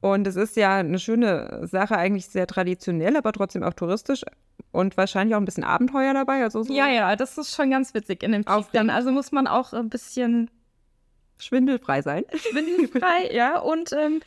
Und 0.00 0.26
es 0.26 0.36
ist 0.36 0.56
ja 0.56 0.76
eine 0.76 0.98
schöne 0.98 1.66
Sache, 1.70 1.96
eigentlich 1.96 2.26
sehr 2.26 2.46
traditionell, 2.46 3.16
aber 3.16 3.32
trotzdem 3.32 3.62
auch 3.62 3.74
touristisch 3.74 4.22
und 4.72 4.96
wahrscheinlich 4.96 5.34
auch 5.34 5.40
ein 5.40 5.44
bisschen 5.44 5.64
Abenteuer 5.64 6.14
dabei. 6.14 6.42
Also 6.42 6.62
so 6.62 6.72
ja, 6.72 6.88
ja, 6.88 7.16
das 7.16 7.36
ist 7.36 7.54
schon 7.54 7.70
ganz 7.70 7.92
witzig 7.92 8.22
in 8.22 8.32
dem 8.32 8.44
Jeep 8.48 8.66
dann. 8.72 8.88
Also 8.88 9.12
muss 9.12 9.30
man 9.30 9.46
auch 9.46 9.72
ein 9.72 9.90
bisschen 9.90 10.50
schwindelfrei 11.38 12.02
sein. 12.02 12.24
Schwindelfrei, 12.34 13.30
ja. 13.32 13.58
Und 13.58 13.92
ähm, 13.92 14.20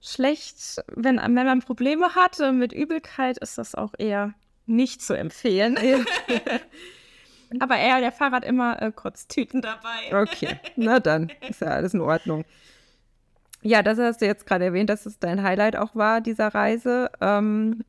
schlecht, 0.00 0.82
wenn, 0.94 1.16
wenn 1.16 1.34
man 1.34 1.60
Probleme 1.60 2.14
hat 2.14 2.38
äh, 2.38 2.52
mit 2.52 2.72
Übelkeit, 2.72 3.38
ist 3.38 3.58
das 3.58 3.74
auch 3.74 3.94
eher 3.98 4.34
nicht 4.66 5.02
zu 5.02 5.14
empfehlen. 5.14 5.78
Aber 7.60 7.76
er, 7.76 8.00
der 8.00 8.12
Fahrer 8.12 8.36
hat 8.36 8.44
immer 8.44 8.80
äh, 8.82 8.92
Kotztüten 8.92 9.62
dabei. 9.62 10.22
Okay, 10.22 10.58
na 10.74 11.00
dann 11.00 11.30
ist 11.48 11.60
ja 11.60 11.68
alles 11.68 11.94
in 11.94 12.00
Ordnung. 12.00 12.44
Ja, 13.66 13.82
das 13.82 13.98
hast 13.98 14.20
du 14.20 14.26
jetzt 14.26 14.46
gerade 14.46 14.66
erwähnt, 14.66 14.90
dass 14.90 15.06
es 15.06 15.18
dein 15.18 15.42
Highlight 15.42 15.74
auch 15.74 15.96
war, 15.96 16.20
dieser 16.20 16.54
Reise. 16.54 17.10
Ähm, 17.20 17.82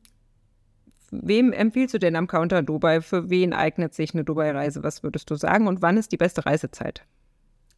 wem 1.12 1.52
empfiehlst 1.52 1.94
du 1.94 2.00
denn 2.00 2.16
am 2.16 2.26
Counter 2.26 2.64
Dubai? 2.64 3.00
Für 3.00 3.30
wen 3.30 3.52
eignet 3.52 3.94
sich 3.94 4.12
eine 4.12 4.24
Dubai-Reise? 4.24 4.82
Was 4.82 5.04
würdest 5.04 5.30
du 5.30 5.36
sagen? 5.36 5.68
Und 5.68 5.80
wann 5.80 5.96
ist 5.96 6.10
die 6.10 6.16
beste 6.16 6.46
Reisezeit? 6.46 7.04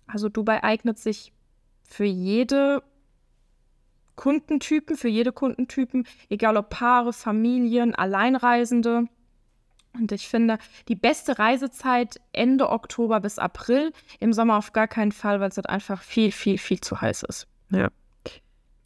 Also 0.07 0.31
Dubai 0.31 0.65
eignet 0.65 0.99
sich 0.99 1.35
für 1.83 2.07
jede 2.07 2.83
Kundentypen, 4.17 4.97
für 4.97 5.09
jede 5.09 5.33
Kundentypen, 5.33 6.07
egal 6.31 6.57
ob 6.57 6.71
Paare, 6.71 7.13
Familien, 7.13 7.95
Alleinreisende. 7.95 9.09
Und 9.93 10.11
ich 10.11 10.27
finde, 10.27 10.57
die 10.89 10.97
beste 10.97 11.39
Reisezeit 11.39 12.19
Ende 12.33 12.71
Oktober 12.71 13.21
bis 13.21 13.39
April, 13.39 13.93
im 14.21 14.33
Sommer 14.33 14.57
auf 14.57 14.73
gar 14.73 14.89
keinen 14.89 15.13
Fall, 15.13 15.41
weil 15.41 15.51
es 15.51 15.57
dort 15.57 15.69
einfach 15.69 16.01
viel, 16.01 16.33
viel, 16.33 16.57
viel 16.57 16.81
zu 16.81 17.03
heiß 17.03 17.25
ist. 17.25 17.50
Ja. 17.71 17.89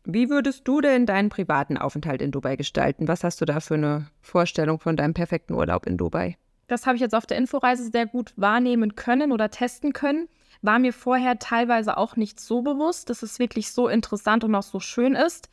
Wie 0.05 0.29
würdest 0.29 0.69
du 0.69 0.81
denn 0.81 1.07
deinen 1.07 1.31
privaten 1.31 1.79
Aufenthalt 1.79 2.21
in 2.21 2.31
Dubai 2.31 2.57
gestalten? 2.57 3.09
Was 3.09 3.25
hast 3.25 3.41
du 3.41 3.47
da 3.47 3.61
für 3.61 3.75
eine 3.75 4.07
Vorstellung 4.21 4.79
von 4.79 4.97
deinem 4.97 5.15
perfekten 5.15 5.55
Urlaub 5.55 5.87
in 5.87 5.97
Dubai? 5.97 6.37
Das 6.67 6.87
habe 6.87 6.97
ich 6.97 7.01
jetzt 7.01 7.15
auf 7.15 7.27
der 7.27 7.39
Inforeise 7.39 7.91
sehr 7.91 8.07
gut 8.07 8.33
wahrnehmen 8.37 8.97
können 8.97 9.33
oder 9.33 9.51
testen 9.51 9.93
können. 9.93 10.29
War 10.61 10.79
mir 10.79 10.93
vorher 10.93 11.39
teilweise 11.39 11.97
auch 11.97 12.17
nicht 12.17 12.39
so 12.39 12.63
bewusst, 12.63 13.11
dass 13.11 13.23
es 13.23 13.39
wirklich 13.39 13.73
so 13.73 13.89
interessant 13.89 14.45
und 14.45 14.55
auch 14.55 14.63
so 14.63 14.81
schön 14.81 15.15
ist. 15.15 15.49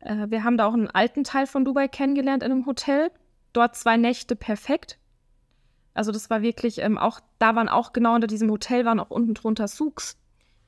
Äh, 0.00 0.26
wir 0.28 0.44
haben 0.44 0.56
da 0.56 0.66
auch 0.66 0.74
einen 0.74 0.90
alten 0.90 1.24
Teil 1.24 1.46
von 1.46 1.64
Dubai 1.64 1.88
kennengelernt 1.88 2.42
in 2.42 2.52
einem 2.52 2.66
Hotel 2.66 3.10
dort 3.52 3.76
zwei 3.76 3.96
Nächte 3.96 4.36
perfekt. 4.36 4.98
Also 5.94 6.10
das 6.12 6.28
war 6.28 6.42
wirklich 6.42 6.78
ähm, 6.78 6.98
auch, 6.98 7.20
da 7.38 7.54
waren 7.54 7.68
auch 7.68 7.92
genau 7.92 8.14
unter 8.16 8.26
diesem 8.26 8.50
Hotel 8.50 8.84
waren 8.84 9.00
auch 9.00 9.10
unten 9.10 9.34
drunter 9.34 9.68
Souks, 9.68 10.18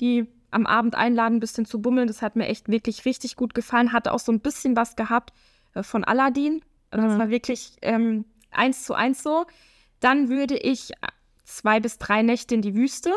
die 0.00 0.28
am 0.56 0.66
Abend 0.66 0.94
einladen, 0.94 1.36
ein 1.36 1.40
bisschen 1.40 1.66
zu 1.66 1.80
bummeln. 1.80 2.08
Das 2.08 2.22
hat 2.22 2.34
mir 2.34 2.46
echt 2.46 2.68
wirklich 2.68 3.04
richtig 3.04 3.36
gut 3.36 3.54
gefallen. 3.54 3.92
Hatte 3.92 4.12
auch 4.12 4.18
so 4.18 4.32
ein 4.32 4.40
bisschen 4.40 4.74
was 4.74 4.96
gehabt 4.96 5.32
äh, 5.74 5.82
von 5.82 6.02
Aladdin. 6.02 6.62
Also 6.90 7.06
das 7.06 7.14
mhm. 7.14 7.20
war 7.20 7.28
wirklich 7.28 7.76
ähm, 7.82 8.24
eins 8.50 8.84
zu 8.84 8.94
eins 8.94 9.22
so. 9.22 9.46
Dann 10.00 10.28
würde 10.28 10.56
ich 10.56 10.92
zwei 11.44 11.78
bis 11.78 11.98
drei 11.98 12.22
Nächte 12.22 12.54
in 12.54 12.62
die 12.62 12.74
Wüste 12.74 13.12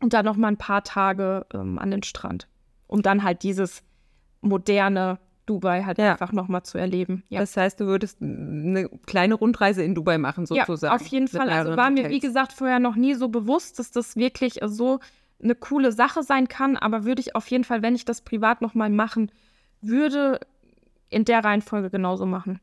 und 0.00 0.12
dann 0.12 0.24
noch 0.24 0.36
mal 0.36 0.48
ein 0.48 0.56
paar 0.56 0.82
Tage 0.82 1.46
ähm, 1.54 1.78
an 1.78 1.90
den 1.90 2.02
Strand, 2.02 2.48
um 2.88 3.00
dann 3.00 3.22
halt 3.22 3.44
dieses 3.44 3.82
moderne 4.40 5.18
Dubai 5.46 5.84
halt 5.84 5.98
ja. 5.98 6.12
einfach 6.12 6.32
nochmal 6.32 6.64
zu 6.64 6.78
erleben. 6.78 7.22
Ja. 7.28 7.40
Das 7.40 7.56
heißt, 7.56 7.80
du 7.80 7.86
würdest 7.86 8.20
eine 8.20 8.88
kleine 9.06 9.34
Rundreise 9.34 9.82
in 9.82 9.94
Dubai 9.94 10.18
machen, 10.18 10.46
sozusagen. 10.46 10.92
Ja, 10.92 10.96
auf 10.96 11.06
jeden 11.06 11.28
Fall. 11.28 11.48
Also 11.48 11.76
war 11.76 11.90
mir, 11.90 12.08
wie 12.08 12.20
gesagt, 12.20 12.52
vorher 12.52 12.80
noch 12.80 12.96
nie 12.96 13.14
so 13.14 13.28
bewusst, 13.28 13.78
dass 13.78 13.90
das 13.90 14.16
wirklich 14.16 14.60
so 14.64 15.00
eine 15.42 15.54
coole 15.54 15.92
Sache 15.92 16.22
sein 16.22 16.48
kann. 16.48 16.76
Aber 16.76 17.04
würde 17.04 17.20
ich 17.20 17.34
auf 17.34 17.46
jeden 17.48 17.64
Fall, 17.64 17.82
wenn 17.82 17.94
ich 17.94 18.04
das 18.04 18.22
privat 18.22 18.60
nochmal 18.60 18.90
machen 18.90 19.30
würde, 19.80 20.40
in 21.08 21.24
der 21.24 21.44
Reihenfolge 21.44 21.90
genauso 21.90 22.26
machen. 22.26 22.60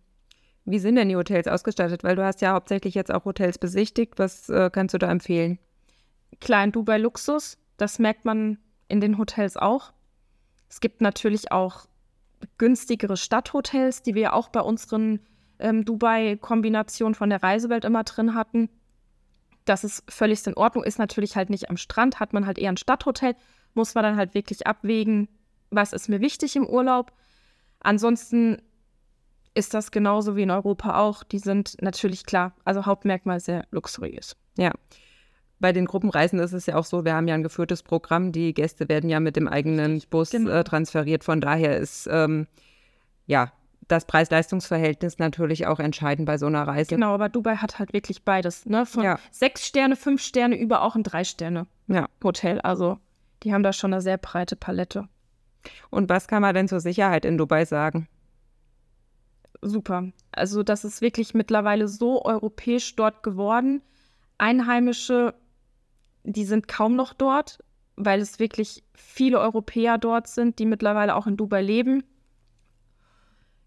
Wie 0.65 0.79
sind 0.79 0.95
denn 0.95 1.09
die 1.09 1.15
Hotels 1.15 1.47
ausgestattet? 1.47 2.03
Weil 2.03 2.15
du 2.15 2.25
hast 2.25 2.41
ja 2.41 2.53
hauptsächlich 2.53 2.93
jetzt 2.93 3.13
auch 3.13 3.25
Hotels 3.25 3.57
besichtigt. 3.57 4.13
Was 4.17 4.49
äh, 4.49 4.69
kannst 4.71 4.93
du 4.93 4.97
da 4.97 5.09
empfehlen? 5.09 5.59
Klein 6.41 6.71
Dubai 6.71 6.97
Luxus, 6.97 7.57
das 7.77 7.99
merkt 7.99 8.25
man 8.25 8.57
in 8.89 9.01
den 9.01 9.17
Hotels 9.17 9.57
auch. 9.57 9.93
Es 10.69 10.81
gibt 10.81 11.01
natürlich 11.01 11.51
auch 11.51 11.87
günstigere 12.57 13.17
Stadthotels, 13.17 14.01
die 14.01 14.15
wir 14.15 14.33
auch 14.33 14.49
bei 14.49 14.61
unseren 14.61 15.21
ähm, 15.59 15.85
Dubai-Kombinationen 15.85 17.15
von 17.15 17.29
der 17.29 17.41
Reisewelt 17.41 17.85
immer 17.85 18.03
drin 18.03 18.33
hatten. 18.33 18.69
Das 19.69 19.83
ist 19.83 20.03
völlig 20.11 20.45
in 20.47 20.55
Ordnung, 20.55 20.83
ist 20.83 20.99
natürlich 20.99 21.35
halt 21.35 21.49
nicht 21.49 21.69
am 21.69 21.77
Strand, 21.77 22.19
hat 22.19 22.33
man 22.33 22.45
halt 22.45 22.57
eher 22.57 22.71
ein 22.71 22.77
Stadthotel, 22.77 23.35
muss 23.73 23.95
man 23.95 24.03
dann 24.03 24.17
halt 24.17 24.33
wirklich 24.33 24.65
abwägen, 24.65 25.27
was 25.69 25.93
ist 25.93 26.09
mir 26.09 26.21
wichtig 26.21 26.55
im 26.55 26.65
Urlaub. 26.65 27.11
Ansonsten 27.79 28.61
ist 29.53 29.73
das 29.73 29.91
genauso 29.91 30.35
wie 30.35 30.43
in 30.43 30.51
Europa 30.51 30.99
auch. 30.99 31.23
Die 31.23 31.39
sind 31.39 31.81
natürlich 31.81 32.25
klar, 32.25 32.53
also 32.63 32.85
Hauptmerkmal 32.85 33.39
sehr 33.39 33.65
luxuriös. 33.71 34.35
Ja 34.57 34.71
bei 35.59 35.73
den 35.73 35.85
Gruppenreisen 35.85 36.39
ist 36.39 36.53
es 36.53 36.65
ja 36.65 36.75
auch 36.75 36.85
so, 36.85 37.05
wir 37.05 37.15
haben 37.15 37.27
ja 37.27 37.35
ein 37.35 37.43
geführtes 37.43 37.83
Programm. 37.83 38.31
Die 38.31 38.53
Gäste 38.53 38.89
werden 38.89 39.09
ja 39.09 39.19
mit 39.19 39.35
dem 39.35 39.47
eigenen 39.47 40.01
Bus 40.09 40.29
genau. 40.29 40.51
äh, 40.51 40.63
transferiert. 40.63 41.23
Von 41.23 41.41
daher 41.41 41.77
ist 41.77 42.07
ähm, 42.11 42.47
ja 43.25 43.51
das 43.87 44.05
Preis-Leistungs-Verhältnis 44.05 45.19
natürlich 45.19 45.67
auch 45.67 45.79
entscheidend 45.79 46.25
bei 46.25 46.37
so 46.37 46.45
einer 46.45 46.67
Reise. 46.67 46.95
Genau, 46.95 47.13
aber 47.13 47.29
Dubai 47.29 47.57
hat 47.57 47.79
halt 47.79 47.93
wirklich 47.93 48.23
beides. 48.23 48.65
Ne? 48.65 48.85
Von 48.85 49.03
ja. 49.03 49.19
sechs 49.31 49.65
Sterne, 49.65 49.95
fünf 49.95 50.21
Sterne 50.21 50.57
über 50.57 50.81
auch 50.81 50.95
ein 50.95 51.03
Drei-Sterne-Hotel. 51.03 52.55
Ja. 52.57 52.61
Also 52.63 52.99
die 53.43 53.53
haben 53.53 53.63
da 53.63 53.73
schon 53.73 53.93
eine 53.93 54.01
sehr 54.01 54.17
breite 54.17 54.55
Palette. 54.55 55.07
Und 55.89 56.09
was 56.09 56.27
kann 56.27 56.41
man 56.41 56.55
denn 56.55 56.67
zur 56.67 56.79
Sicherheit 56.79 57.25
in 57.25 57.37
Dubai 57.37 57.65
sagen? 57.65 58.07
Super. 59.61 60.11
Also 60.31 60.63
das 60.63 60.83
ist 60.85 61.01
wirklich 61.01 61.33
mittlerweile 61.33 61.87
so 61.87 62.23
europäisch 62.23 62.95
dort 62.95 63.23
geworden. 63.23 63.81
Einheimische 64.37 65.33
die 66.27 66.45
sind 66.45 66.67
kaum 66.67 66.95
noch 66.95 67.13
dort, 67.13 67.59
weil 67.95 68.19
es 68.19 68.37
wirklich 68.37 68.83
viele 68.93 69.39
Europäer 69.39 69.97
dort 69.97 70.27
sind, 70.27 70.59
die 70.59 70.65
mittlerweile 70.65 71.15
auch 71.15 71.25
in 71.25 71.37
Dubai 71.37 71.61
leben. 71.61 72.03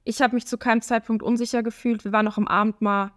Ich 0.04 0.23
habe 0.23 0.35
mich 0.35 0.47
zu 0.47 0.59
keinem 0.59 0.83
Zeitpunkt 0.83 1.23
unsicher 1.23 1.62
gefühlt. 1.62 2.04
Wir 2.04 2.12
waren 2.12 2.25
noch 2.25 2.38
am 2.38 2.49
Abend 2.49 2.80
mal 2.80 3.12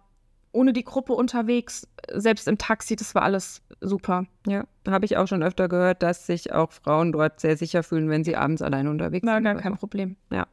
ohne 0.54 0.72
die 0.72 0.84
Gruppe 0.84 1.12
unterwegs, 1.12 1.88
selbst 2.12 2.46
im 2.48 2.58
Taxi, 2.58 2.96
das 2.96 3.14
war 3.14 3.22
alles 3.22 3.60
super. 3.80 4.26
Ja, 4.46 4.64
habe 4.86 5.04
ich 5.04 5.16
auch 5.16 5.26
schon 5.26 5.42
öfter 5.42 5.68
gehört, 5.68 6.02
dass 6.02 6.26
sich 6.26 6.52
auch 6.52 6.72
Frauen 6.72 7.12
dort 7.12 7.40
sehr 7.40 7.56
sicher 7.56 7.82
fühlen, 7.82 8.08
wenn 8.08 8.24
sie 8.24 8.36
abends 8.36 8.62
allein 8.62 8.86
unterwegs 8.86 9.26
war 9.26 9.34
sind. 9.34 9.44
Gar 9.44 9.56
kein 9.56 9.76
Problem. 9.76 10.16
Ja. 10.30 10.46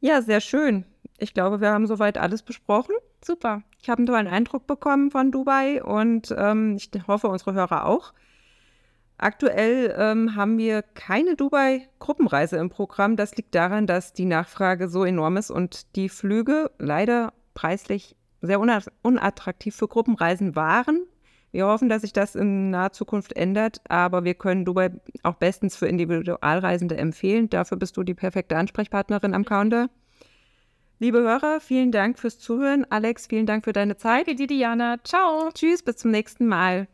Ja, 0.00 0.20
sehr 0.20 0.40
schön. 0.40 0.84
Ich 1.18 1.32
glaube, 1.32 1.60
wir 1.60 1.70
haben 1.70 1.86
soweit 1.86 2.18
alles 2.18 2.42
besprochen. 2.42 2.94
Super. 3.24 3.62
Ich 3.80 3.88
habe 3.88 3.98
einen 3.98 4.06
tollen 4.06 4.26
Eindruck 4.26 4.66
bekommen 4.66 5.10
von 5.10 5.30
Dubai 5.30 5.82
und 5.82 6.34
ähm, 6.36 6.76
ich 6.76 6.90
hoffe, 7.06 7.28
unsere 7.28 7.54
Hörer 7.54 7.86
auch. 7.86 8.12
Aktuell 9.16 9.94
ähm, 9.96 10.34
haben 10.34 10.58
wir 10.58 10.82
keine 10.82 11.36
Dubai-Gruppenreise 11.36 12.56
im 12.56 12.68
Programm. 12.68 13.16
Das 13.16 13.36
liegt 13.36 13.54
daran, 13.54 13.86
dass 13.86 14.12
die 14.12 14.24
Nachfrage 14.24 14.88
so 14.88 15.04
enorm 15.04 15.36
ist 15.36 15.50
und 15.50 15.94
die 15.96 16.08
Flüge 16.08 16.70
leider 16.78 17.32
preislich 17.54 18.16
sehr 18.40 18.60
unattraktiv 18.60 19.74
für 19.74 19.88
Gruppenreisen 19.88 20.56
waren. 20.56 21.06
Wir 21.52 21.66
hoffen, 21.66 21.88
dass 21.88 22.02
sich 22.02 22.12
das 22.12 22.34
in 22.34 22.70
naher 22.70 22.92
Zukunft 22.92 23.34
ändert, 23.34 23.80
aber 23.88 24.24
wir 24.24 24.34
können 24.34 24.64
Dubai 24.64 24.90
auch 25.22 25.36
bestens 25.36 25.76
für 25.76 25.86
Individualreisende 25.86 26.96
empfehlen. 26.96 27.48
Dafür 27.48 27.78
bist 27.78 27.96
du 27.96 28.02
die 28.02 28.14
perfekte 28.14 28.56
Ansprechpartnerin 28.56 29.34
am 29.34 29.44
Counter. 29.44 29.88
Liebe 30.98 31.18
Hörer, 31.18 31.60
vielen 31.60 31.92
Dank 31.92 32.18
fürs 32.18 32.40
Zuhören. 32.40 32.84
Alex, 32.90 33.28
vielen 33.28 33.46
Dank 33.46 33.64
für 33.64 33.72
deine 33.72 33.96
Zeit. 33.96 34.26
Danke 34.26 34.34
dir, 34.34 34.46
Diana. 34.48 34.96
Ciao. 35.04 35.50
Tschüss, 35.54 35.82
bis 35.82 35.96
zum 35.96 36.10
nächsten 36.10 36.46
Mal. 36.46 36.88